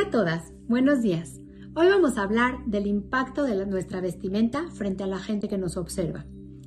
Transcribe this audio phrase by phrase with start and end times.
[0.00, 1.40] a todas, buenos días.
[1.74, 5.76] Hoy vamos a hablar del impacto de nuestra vestimenta frente a la gente que nos
[5.76, 6.24] observa.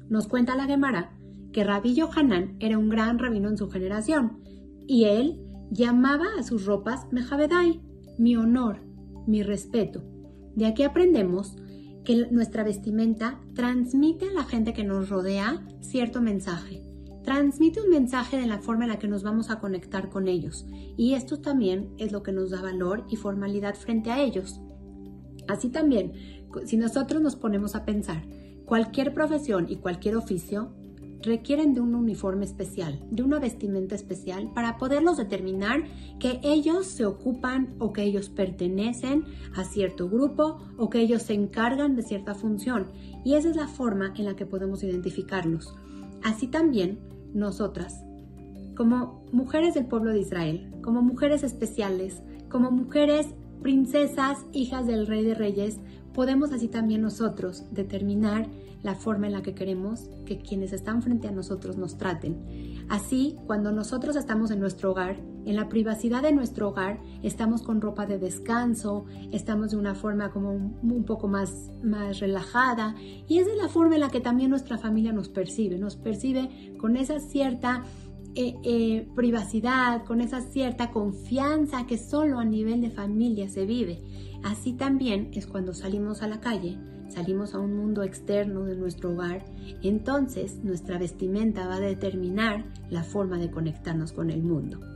[0.07, 1.17] Nos cuenta la Gemara
[1.51, 4.43] que Rabbi Yohanan era un gran rabino en su generación
[4.85, 7.81] y él llamaba a sus ropas Mejavedai,
[8.19, 8.83] mi honor,
[9.25, 10.03] mi respeto.
[10.55, 11.55] De aquí aprendemos
[12.05, 16.83] que nuestra vestimenta transmite a la gente que nos rodea cierto mensaje
[17.23, 20.65] transmite un mensaje de la forma en la que nos vamos a conectar con ellos
[20.97, 24.59] y esto también es lo que nos da valor y formalidad frente a ellos.
[25.47, 26.13] Así también,
[26.65, 28.23] si nosotros nos ponemos a pensar,
[28.65, 30.73] cualquier profesión y cualquier oficio
[31.21, 35.83] requieren de un uniforme especial, de una vestimenta especial para poderlos determinar
[36.19, 39.23] que ellos se ocupan o que ellos pertenecen
[39.55, 42.91] a cierto grupo o que ellos se encargan de cierta función.
[43.23, 45.73] Y esa es la forma en la que podemos identificarlos.
[46.23, 46.99] Así también,
[47.33, 48.03] nosotras,
[48.75, 53.27] como mujeres del pueblo de Israel, como mujeres especiales, como mujeres
[53.61, 55.79] princesas, hijas del rey de reyes,
[56.13, 58.47] podemos así también nosotros determinar
[58.83, 62.85] la forma en la que queremos que quienes están frente a nosotros nos traten.
[62.89, 67.81] Así, cuando nosotros estamos en nuestro hogar, en la privacidad de nuestro hogar, estamos con
[67.81, 72.95] ropa de descanso, estamos de una forma como un, poco más, más relajada
[73.27, 76.75] y esa es la forma en la que también nuestra familia nos percibe, nos percibe
[76.77, 77.83] con esa cierta
[78.35, 84.01] eh, eh, privacidad, con esa cierta confianza que solo a nivel de familia se vive.
[84.43, 89.11] Así también es cuando salimos a la calle, salimos a un mundo externo de nuestro
[89.11, 89.45] hogar,
[89.81, 94.92] entonces nuestra vestimenta va a determinar la forma de conectarnos con el mundo.